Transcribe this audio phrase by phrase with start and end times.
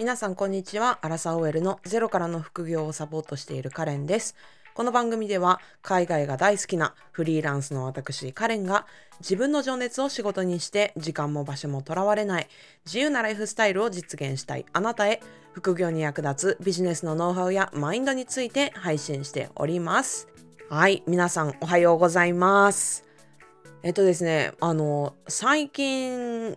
[0.00, 0.98] 皆さんこんにちは。
[1.02, 4.34] アラサー OL のゼロからの副業をサポートしているカレンです。
[4.72, 8.86] この番組では海外が大好きなフリーランスの私カレンが
[9.18, 12.48] 自分の情熱を仕事にして時間も場所もとらわれない
[12.86, 15.20] 自由なライフスタイルを実現したいあなたへ
[15.52, 20.28] 副業に役立つビジネスのノウハウやマインドについて配信しております。
[20.70, 23.04] はい、皆さんおはようございます。
[23.82, 26.56] えっとですね、あの最近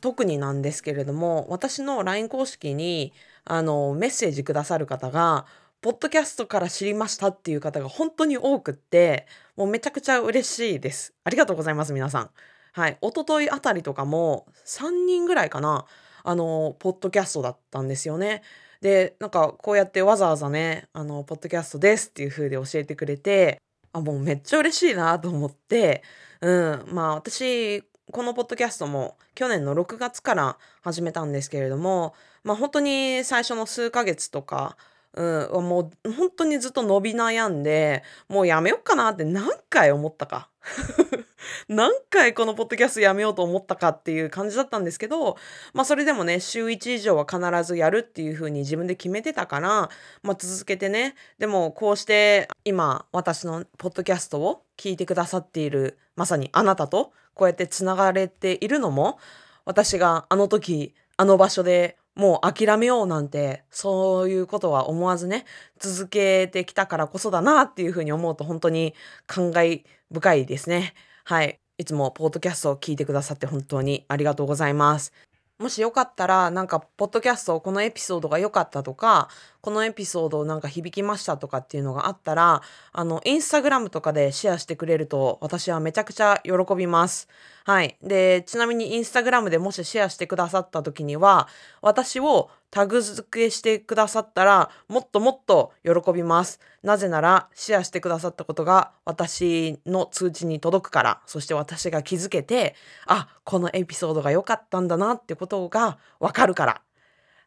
[0.00, 3.12] 特になんですけれども私の LINE 公式に
[3.44, 5.46] あのメッセージくださる方が
[5.82, 11.14] ポッドキャストから知りましたっていう方が本当に多くってもうめちゃくちゃ嬉しいです。
[11.24, 12.30] ありがとうございます皆さん。
[12.72, 12.98] はい。
[13.00, 15.86] 一昨日あたりとかも3人ぐらいかな
[16.22, 18.42] あのポッドキャストだったんですよね。
[18.82, 23.60] でなんかこうやってわざわざねあのポッドキャストですっていう風で教えてくれて
[23.92, 26.02] あもうめっちゃ嬉しいなと思って
[26.42, 26.84] うん。
[26.88, 27.82] まあ私
[28.12, 34.76] このポッドキャストも去年の6月から始めたんですけれども、まあ本当に最初の数ヶ月とか、
[35.14, 40.48] うん、もう本当にずっと伸び悩んで、もうやめようかなって何回思ったか。
[41.68, 45.36] 何回このポッドキャストやめようと思ったかっていう感じだったんですけど、
[45.72, 49.90] まあそれでもね、週1以上は必ずやるっていう風に自分で決めてたから、
[50.22, 59.18] まあ続けてね、でもこうして今私のポッドキャストを聞いてくださっているまさにあなたとこうやってつながれているのも
[59.64, 65.46] 私があの時あの場所でもう諦めようなんてそういうことは思わずね
[65.78, 68.94] 続けてきたからこそだなっていうふうに思うと本当に
[69.26, 70.92] 感慨深いですね。
[71.24, 71.58] はい。
[71.78, 75.14] いつもポッドキャストを聞いてくださって本当にありがとうございます。
[75.58, 79.30] もしよかったらなんかポッドキャストこのエピソードが良かったとか
[79.60, 87.28] このエピソードなんか響きましたとかっていうのがあったらあのインスタグラムとかでシェアしてくれると私はめちゃくちゃ喜びます。
[87.64, 87.96] はい。
[88.02, 91.48] でちなみにインスタグラムでもしシェアしてくださった時には
[91.82, 96.60] 私をタグ付けしてくださったらもっともっと喜びます。
[96.82, 101.20] なぜならシェアしてくださったことが私の通知に届くから。
[101.26, 102.74] そして私が気づけて
[103.06, 106.82] あこのエピソードが良かったんだなってことがわかるから。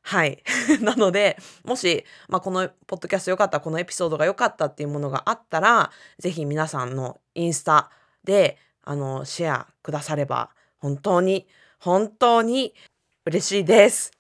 [0.04, 0.44] はい。
[0.82, 7.90] なので、もし、まあ、このポッドキャスト良かった、このエピソードが良かったっていうものがあったら、ぜひ皆さんのインスタ
[8.24, 11.48] で、あの、シェアくだされば、本当に、
[11.80, 12.76] 本当に
[13.26, 14.12] 嬉しいです。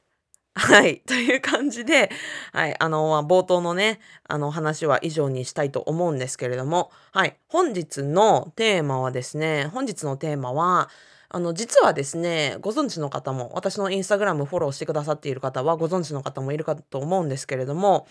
[0.55, 1.01] はい。
[1.07, 2.09] という感じで、
[2.53, 2.75] はい。
[2.79, 7.37] あの、冒頭のね、あの話は以上にしたいと思うんですけれども、はい。
[7.49, 10.89] 本日のテーマはですね、本日のテーマは、
[11.35, 18.07] あの、実はですね、ご存知の方も、私のインスタグラムフォローしてくださっている方はご存知の方もいるかと思うんですけれども、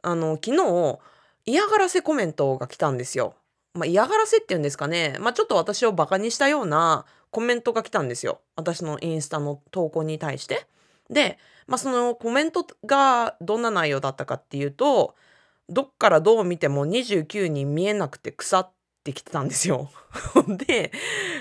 [0.00, 0.98] あの、昨日、
[1.44, 3.34] 嫌がらせコメントが来たんですよ。
[3.74, 5.18] まあ、嫌がらせっていうんですかね。
[5.20, 8.40] まあ、ちょっと私をバカにしたようなコメントが来たんですよ。
[8.56, 10.66] 私のインスタの投稿に対して。
[11.10, 15.14] で、まあ、そのコメントがどんな内容だったかっていうと、
[15.68, 18.70] どっからどう見ても29に見えなくて腐っ
[19.02, 19.90] てきてたんですよ。
[20.48, 20.92] で、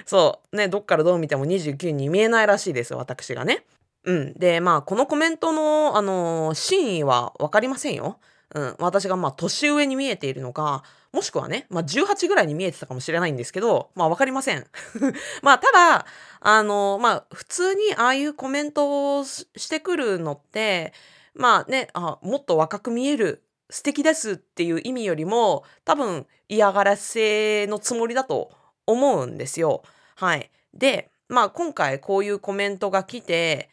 [0.05, 3.65] そう、ね、どっからどう見ても29に見えないらしいです、私がね。
[4.03, 4.33] うん。
[4.33, 8.19] で、まあ、このコメントの、あのー真意はわかりませんよ。
[8.53, 8.75] うん。
[8.79, 14.65] 私が、まあ、年上に見えているのか、もしくはね、まあ、18ぐらいに見えてたかもしれないんですけど、まあ、わかりません。
[15.43, 16.05] まあ、ただ、
[16.39, 20.93] あのーまあ、普通にああいうコメントをししてくるのって、
[21.33, 28.51] まあね、あ、もっと若く見える、素敵ですっていう意味よりも、多分嫌がらせのつもりだと
[28.85, 29.83] 思うんですよ。
[30.15, 30.51] はい。
[30.73, 33.69] で、まあ今回こういうコメントが来て、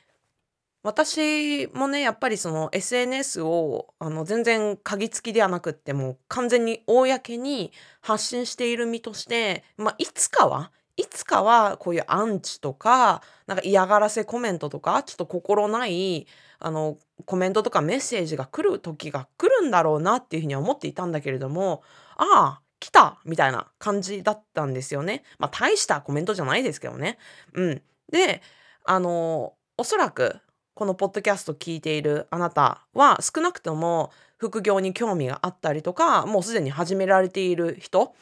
[0.83, 16.27] 私もね、やっぱりその SNS をあの全然鍵付きではなくってもう完全に公に発信している身として、まあいつかは、いつかはこういうアンチとか、なんか嫌がらせコメントとか、ちょっと心ない
[16.61, 21.83] あのコメントとかメッセージが来る時が来るんだろうなっていうふうには思っていたんだけれども、
[22.17, 25.23] ああ、来たみたいな感じだったんですよね。
[25.39, 27.19] まあ大したコメントじゃないですけどね。
[27.55, 27.83] うん。
[28.11, 28.43] で、
[28.85, 30.41] あの、おそらく
[30.75, 38.15] このポッドキャスト聞いているあなたは少なくとも副業に興味があったりとか、もうすでに始められている人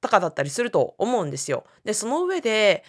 [0.00, 1.64] とかだったりすると思うんですよ。
[1.84, 2.84] で、その上で、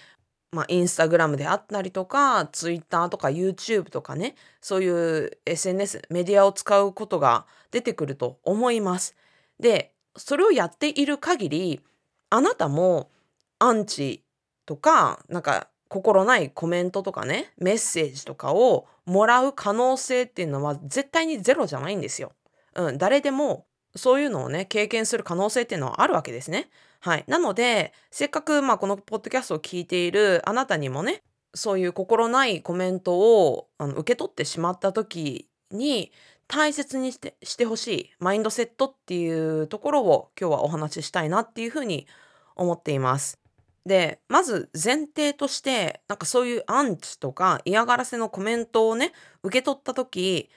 [0.56, 9.18] まあ、インスタグラムであったりとか、ツイッターとか YouTube とかね、そういう SNS、メディアを使うことが出てくると思います。
[9.60, 11.82] で、それをやっている限り、
[12.30, 13.12] あなたも
[13.60, 14.24] アンチ
[14.66, 22.32] とか、なんか心ないコメントとかね、メッセージとかをもらう可能性っていうのは絶対にゼロじゃないんですよ。
[22.76, 26.70] うん、誰でもそういうのをね、経験する可能性っていうのはあるわけですね。
[27.06, 27.26] はい。
[27.28, 31.22] なので、せっかく、まあ、このポッドキャストを聞いているあなたにもね、
[31.54, 36.12] そういう心ないコメントをあの受け取ってしまった時に
[36.48, 42.08] 大切にしてしてほしいマインドセットっていうところを今日はお話ししたいなっていうふうに
[42.56, 43.38] 思っています。
[43.86, 49.14] で、まず前提として、なんかそういうアンチとか嫌がらせのコメントをね、
[49.44, 50.50] 受け取った時、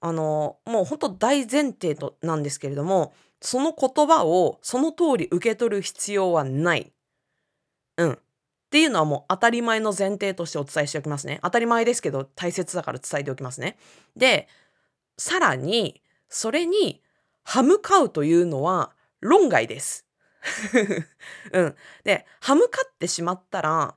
[0.00, 6.92] あの、もうほんと大前提となんですけれども、その言葉をその通り受け取る必要はない。
[7.98, 8.12] うん。
[8.12, 8.18] っ
[8.70, 11.38] ていうのはもう当たり前の前提としてお伝えしておきますね。
[11.42, 13.78] 当たり前ですけど大切だから伝えておきますね。
[14.16, 14.48] で、
[15.16, 17.02] さらに、それに
[17.44, 20.06] 歯向かうというのは論外です。
[21.52, 21.76] うん。
[22.04, 23.94] で、歯向かってしまったら、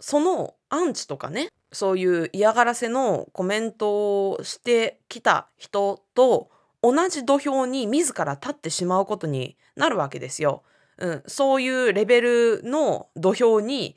[0.00, 6.50] そのアンチとかね、そういう嫌がらせのコメントをしてきた人と
[6.82, 10.62] 同じ土俵に自ら立ってしまうことになるわけですよ。
[10.98, 13.96] うん、そういうレベルの土俵に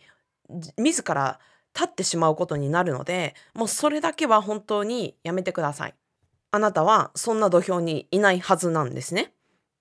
[0.77, 1.39] 自ら
[1.75, 5.95] 立ってしまうことになるのでもうそれだけは本当にやめてください。
[6.51, 9.33] あなたはそんな土俵にいないはずなんですね。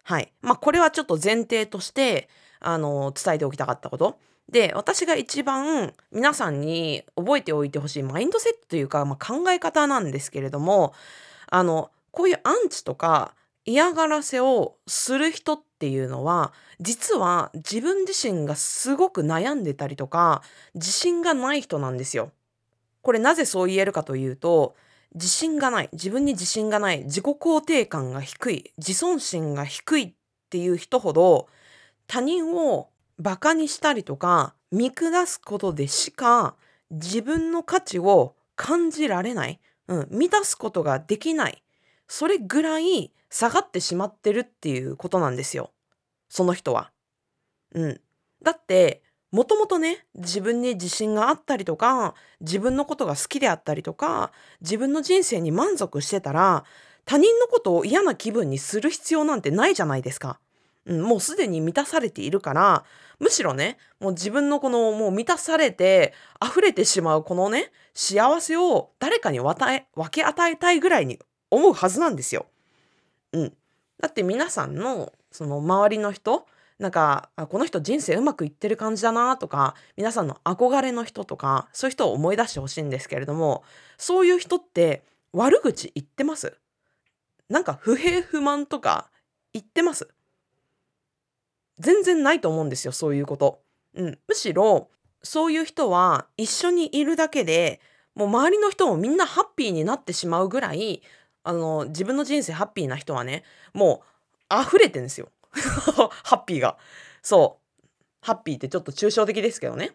[0.04, 0.32] はい。
[0.40, 2.28] まあこれはちょっと前提として
[2.60, 4.19] あの伝えておきたかったこと。
[4.50, 10.93] で私が一番皆さんに覚えておいてほしいマインドセットというか、まあ、考え方なんですけれども
[11.49, 20.43] あのこういうアンチとか嫌がらせをする人っていうのは実は自分自身がすごく悩んでたりとか
[20.75, 22.31] 自信がない人なんですよ。
[23.03, 24.76] これなぜそう言えるかというと
[25.14, 30.12] 自信がない自分に自信がない自己肯定感が低い自尊心が低いっ
[30.50, 31.49] ていう人ほど
[32.06, 36.56] 他人をバカにしたりとか見下すことでしか
[36.91, 41.62] 自分の価値を感じられない、うん、満たすことができない
[42.12, 45.73] それぐらい下がってしまってるっていうことなんですよ。
[46.29, 46.93] その人は。
[47.75, 48.00] うん。
[48.43, 54.31] だって、もともとね、自分に自信があったりとか、自分のことが好きであったりとか、
[54.61, 56.64] 自分の人生に満足してたら、
[57.06, 60.38] 他人のことを嫌な気分にする必要なんてないじゃないですか。
[60.85, 62.85] うん、もうすでに満たされているから、
[63.20, 66.12] むしろね、もう自分のこのもう満たされて
[66.47, 71.19] 溢れてしまうこのね、幸せを誰かに分け与えたいぐらいに
[71.52, 72.46] 思うはずなんですよ。
[73.32, 73.52] うん。
[74.00, 76.46] だって皆さんのその周りの人
[76.78, 83.62] なんかあこの人人生うまくいってる感じだなとか皆さんの憧れの人とかそういう人を思い出してほしいんですけれども
[83.99, 86.58] そういう人って悪口言ってます
[87.49, 89.10] なんか不平不満とか
[89.52, 90.08] 言ってます
[91.78, 93.60] 全然ないと思うんですよそういうこと。
[93.94, 94.88] うん、むしろ
[95.22, 97.81] そういう人は一緒にいるだけで
[98.14, 101.02] もう周りの人もみんなハッピーになってしまうぐらい
[101.44, 103.43] あの、自分の人生ハッピーな人はね、
[103.73, 104.03] も
[104.50, 105.29] う溢れてんですよ。
[105.53, 106.77] ハッピーが。
[107.23, 107.87] そう。
[108.21, 109.93] ハッピーってちょっと抽象的ですけどね。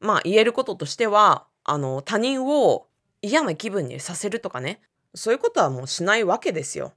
[0.00, 2.86] まあ言えることとしては、あの、他人を
[3.22, 4.80] 嫌な気分にさせるとかね、
[5.14, 6.92] そういうことはもうしないわけですよ。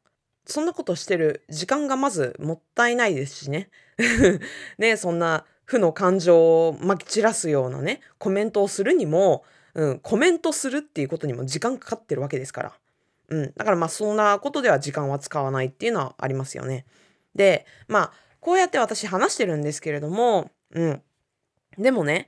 [0.45, 3.69] そんなことしてる時間がまずもったいないですしね。
[4.77, 9.43] ね、そんな負の感情をまき散らすようなね、コメントをするにも、
[9.73, 12.73] うん、コメントするっていうことにも時間かかってるわけですから。
[13.31, 13.53] うん。
[13.55, 16.85] だからまあそんなことでは時間は使わないっていうのはありますよね。
[17.33, 18.11] で、まあ
[18.41, 21.01] こうやって私話してるんですけれども、うん。
[21.77, 22.27] でもね、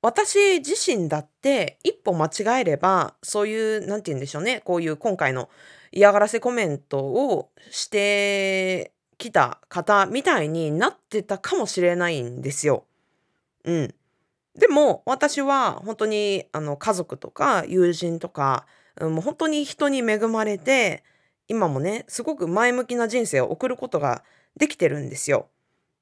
[0.00, 5.48] 私自身だって一歩間違えれば、そういう、なんて言うんでしょうね、こういう今回の
[5.92, 12.84] 嫌がらせコメントをしてきた方みたいになってたかもしれないんですよ。
[13.64, 13.94] うん。
[14.54, 18.66] でも私は本当にあの家族とか友人とか
[19.00, 21.02] うん、もう本当に人に恵まれて、
[21.48, 24.24] 今もね、すごく前向きな人生を送ることが
[24.56, 25.48] できてるんですよ。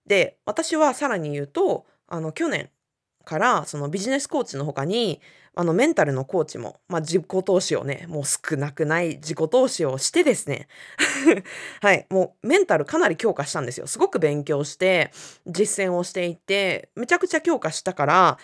[0.07, 2.71] で、私はさらに言うと、あの、去年
[3.25, 5.21] からそのビジネスコーチの他に、
[5.55, 10.67] あの、メンタルのコーチも、まあ、自己投資をね、もう少なくない自己投資をしてですね、
[11.83, 13.87] はい、もうメンタルかなり強化したんですよ。
[13.87, 15.11] すごく勉強して、
[15.47, 18.39] 実践をしていて、めちゃくちゃ強化したから、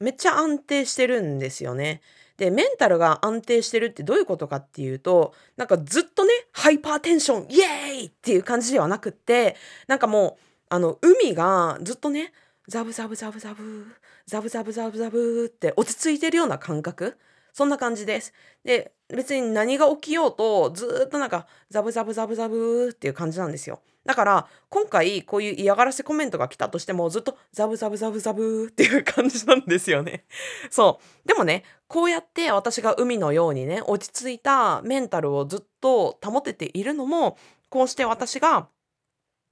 [0.00, 2.00] めっちゃ安定してるんですよね。
[2.38, 9.56] で、メンタルが安定してるってどういうことかっていうと、なんかずっとね、ハイパーテンション、イエーイっていう感じではなくって、
[9.88, 12.32] なんかもう、あの、海がずっとね、
[12.68, 13.86] ザブザブザブザブ、
[14.26, 17.18] ザブザブザブザブって落ち着いてるような感覚。
[17.58, 18.32] そんな感じです。
[18.64, 23.80] で、別に何が起きようと、ずっとなんか、ザブザブザブザブっていう感じなんですよ。
[24.04, 30.24] だから、今回こういう嫌がらせコメントが来たとしても、ずっとザブザブザブザブっていう感じなんですよね。
[30.70, 31.26] そう。
[31.26, 37.38] でもね、こうやって私が海のようにね、落ち着いたメンタルをずっと保てているのも、
[37.70, 38.68] こうして私が、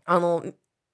[0.05, 0.45] あの、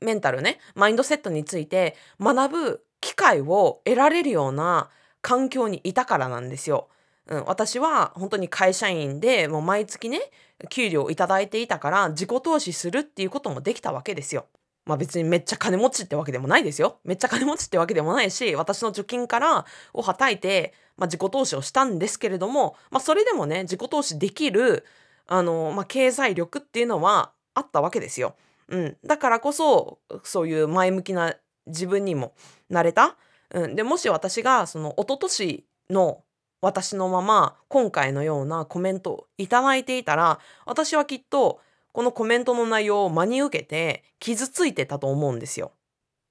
[0.00, 4.88] メンタルね、マインドセットについて学ぶ機会を得られるような
[5.20, 6.88] 環境にいたからなんですよ。
[7.28, 10.20] うん、私は本当に会社員でもう毎月ね
[10.68, 14.46] 給料をいただいていたから自己投資するっていうこともできたわけですよ。
[14.84, 16.98] まあ別にめっちゃ金持ちってわけでもないですよ。
[17.04, 24.84] めっちゃ金持ちってわけでもないし、私の貯金からをはたいて、まあ自己投資をしたんですけれども、まあそれでもね、自己投資できる、
[25.28, 28.34] あの、まあ経済力っていうのはあったわけですよ。
[28.68, 28.96] うん。
[29.04, 31.36] だからこそ、そういう前向きな
[31.66, 32.34] 自分にも
[32.68, 33.16] なれた。
[33.50, 33.76] うん。
[33.76, 36.24] で、もし私がその一昨年の
[36.62, 41.60] 私のまま今回のようなコメントをいただいていたら、私はきっと
[41.92, 45.72] このコメントの内容を真に受けて傷ついてたと思うんですよ。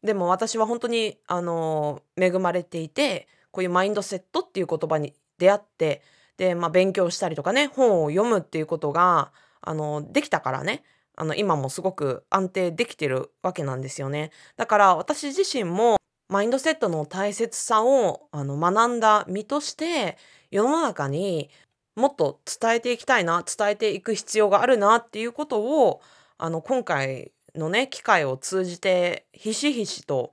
[0.04, 6.02] でも私は本当にあの恵まれていてこういうマインドセットっていう言葉に出会って
[6.38, 10.84] で、まあ、勉強したりとかね本を読むっていうことがあのできたからね
[11.16, 14.32] あの今もすごく安定できてるわけなんですよね。
[14.56, 15.98] だから私自身も
[16.32, 20.18] マインドセットの大切さをあの学んだ身として
[20.50, 21.50] 世の中に
[21.98, 26.02] もっと伝えていきたいな伝えていく必要があるなっていうことを
[26.38, 30.32] あの今回のね機会を通じてひしひしと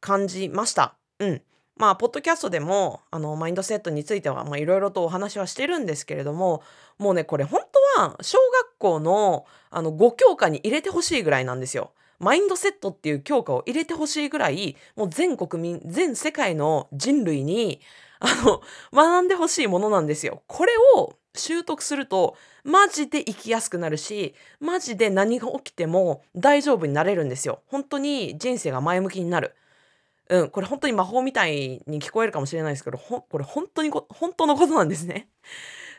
[0.00, 0.94] 感じました。
[1.18, 1.42] うん。
[1.76, 6.62] まあ、ポッドキャストでも、あの、マインドセットについては、いろいろとお話はしてるんですけれども、
[6.98, 7.62] もうね、これ本
[7.96, 11.92] 当は、小学校の、あの、5教科に入れてほしいぐらいなんですよ。
[12.20, 17.80] マインドセットっていう教科を入れてほしいぐらい、もう全国民、全世界の人類に、
[18.20, 18.62] あの、
[18.92, 20.42] 学んでほしいものなんですよ。
[20.46, 27.62] これを習得すると、マジで生きやすくなるし、マジで何が起きても大丈夫になれるんですよ。
[27.66, 29.56] 本当に人生が前向きになる。
[30.28, 35.28] うん、これ本当に魔法みたいに聞こえるかもしれないですけど、ほこれ本当に本当のことなんですね。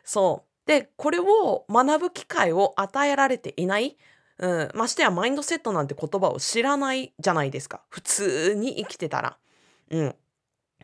[0.03, 0.67] そう。
[0.67, 3.97] で、これを学ぶ機会を与えられていない。
[4.41, 7.81] うん、ましてやマインドセットなんて言葉を知らないじゃないですか。
[7.89, 9.37] 普通に生きてたら。
[9.91, 10.15] うん。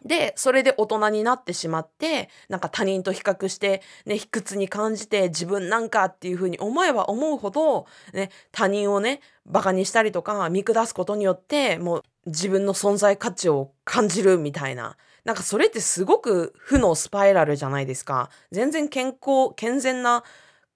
[0.06, 14.98] で、それで大人になってしまって、なんか他人と比較して、ね、卑屈に感じて自分なんかっていうふうに思えば思うほど、ね、他人をね、馬鹿にしたりとか見下すことによって、もう自分の存在価値を感じるみたいな。
[15.26, 18.30] なんかそれってすごく負のスパイラルじゃないですか。
[18.52, 20.24] 全然健康、健全な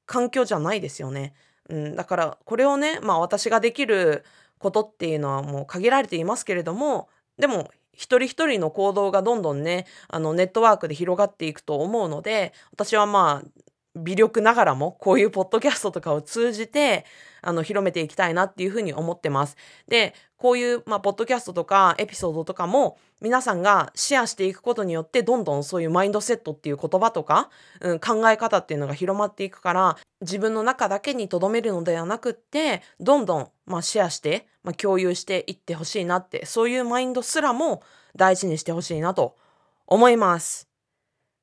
[0.07, 1.33] 環境じゃないですよね。
[1.71, 4.23] うん、だからこれをね、まあ私ができる
[4.59, 7.09] ことっていうのはもう限られていますけれども、
[7.39, 13.61] でも一人一人の行動がどんどんね、あのネットワークで広がっていくと思うので、私はまあ、
[13.95, 17.05] 微力ながらもこういうポッドキャストとかを通じて
[17.41, 19.57] あの広めていきたいなっていうふうに思ってます。
[19.87, 37.83] でこういう、まあ、ポッドキャストとかエピソードとかも皆さんがシェアしていくことによってどんどんそういうマインドセットっていう言葉とか、うん、考え方っていうのが広まっていくから自分の中だけに留めるのではなくってどんどん、まあ、シェアして、まあ、共有していってほしいなってそういうマインドすらも
[38.15, 39.37] 大事にしてほしいなと
[39.85, 40.70] 思います。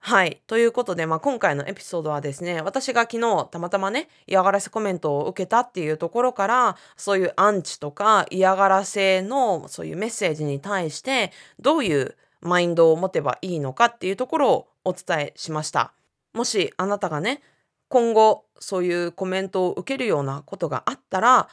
[0.01, 0.41] はい。
[0.47, 15.93] ということで、まあ、今回のエピソードはですね、私が昨日たまたまね、嫌がらせコメントを受けたっていうところから、そういうアンチとか嫌がらせのそういうメッセージに対して、どういうマインドを持てばいいのかっていうところをお伝えしました。
[16.33, 17.43] もしあなたがね、
[17.89, 21.49] 今後そういうコメントを受けるようなことがあったら、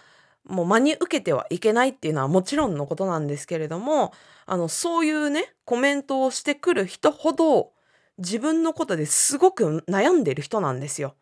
[0.45, 4.13] もう真に受けてはいけないっていうのはもちろんのことなんですけれども、
[4.45, 7.71] あの、そういうね、コメントをしてくる人ほど、
[8.17, 11.15] 自分のことですごく悩んでる人なんですよ。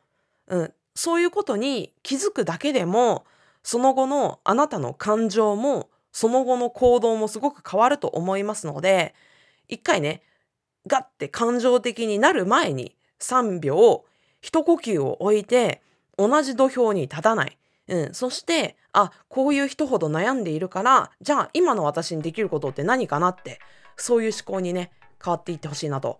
[0.47, 3.25] うん、そういうことに気づくだけでも
[3.63, 9.15] その後のあなたの感情もその後の行動もすごく変わると思いますので
[9.67, 10.21] 一回ね
[10.85, 14.05] ガッて感情的になる前に3秒
[14.41, 15.81] 一呼吸を置いて
[16.17, 17.57] 同じ土俵に立たない。
[17.89, 23.59] うん、そしてあこういう人ほど悩んでいるからじゃあ今の私にできることって何かなって
[23.97, 24.91] そういう思考にね
[25.23, 26.17] 変わっていってほしいなと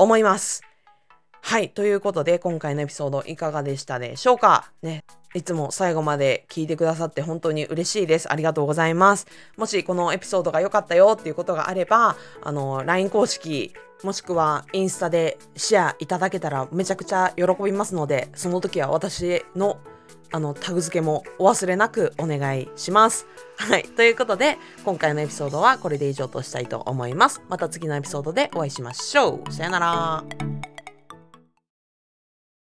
[0.00, 0.62] 思います。
[1.42, 1.68] はい。
[1.68, 4.72] ということで、今回のエピソードいかがでしたでしょうか？
[4.82, 5.04] ね。
[5.34, 8.32] いつも最後まで聞いてくださって本当に嬉しいです。
[8.32, 9.26] ありがとうございます。
[9.58, 19.78] もしこのエピソードが良かったよっていうことがあれば、あの、LINE 公式、もしくはインスタでシェアいただけたらめちゃくちゃ喜びますので、その時は私の
[20.32, 23.26] あの、タグ付けもお忘れなくお願いします。
[23.56, 23.84] はい。
[23.84, 27.42] ということで、今回のエピソードはこれで以上としたいと思います。
[27.48, 29.52] また次のエピソードでお会いしましょう。
[29.52, 30.49] さよなら。